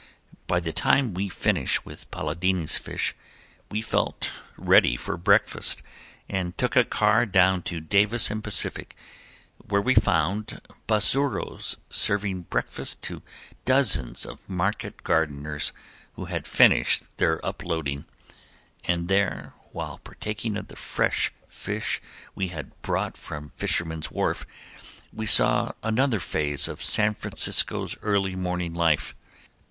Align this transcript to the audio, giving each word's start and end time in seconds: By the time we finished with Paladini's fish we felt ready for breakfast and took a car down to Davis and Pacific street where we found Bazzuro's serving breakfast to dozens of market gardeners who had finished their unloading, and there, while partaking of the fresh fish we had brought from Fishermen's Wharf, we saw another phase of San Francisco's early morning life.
By 0.47 0.59
the 0.59 0.73
time 0.73 1.13
we 1.13 1.29
finished 1.29 1.85
with 1.85 2.09
Paladini's 2.09 2.75
fish 2.75 3.13
we 3.69 3.83
felt 3.83 4.31
ready 4.57 4.97
for 4.97 5.15
breakfast 5.15 5.83
and 6.27 6.57
took 6.57 6.75
a 6.75 6.83
car 6.83 7.27
down 7.27 7.61
to 7.69 7.79
Davis 7.79 8.31
and 8.31 8.43
Pacific 8.43 8.95
street 8.97 9.67
where 9.69 9.79
we 9.79 9.93
found 9.93 10.59
Bazzuro's 10.87 11.77
serving 11.91 12.47
breakfast 12.49 13.03
to 13.03 13.21
dozens 13.63 14.25
of 14.25 14.39
market 14.49 15.03
gardeners 15.03 15.71
who 16.13 16.25
had 16.25 16.47
finished 16.47 17.15
their 17.17 17.39
unloading, 17.43 18.05
and 18.85 19.07
there, 19.07 19.53
while 19.71 19.99
partaking 19.99 20.57
of 20.57 20.67
the 20.69 20.75
fresh 20.75 21.31
fish 21.47 22.01
we 22.33 22.47
had 22.47 22.71
brought 22.81 23.15
from 23.17 23.49
Fishermen's 23.49 24.09
Wharf, 24.09 24.47
we 25.13 25.27
saw 25.27 25.73
another 25.83 26.19
phase 26.19 26.67
of 26.67 26.81
San 26.81 27.13
Francisco's 27.13 27.95
early 28.01 28.35
morning 28.35 28.73
life. 28.73 29.13